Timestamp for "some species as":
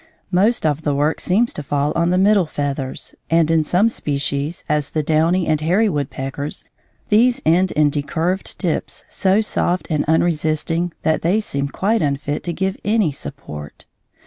3.63-4.89